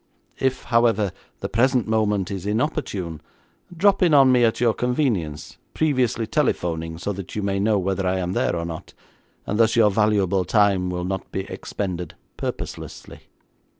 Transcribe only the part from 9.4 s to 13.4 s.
and thus your valuable time will not be expended purposelessly.'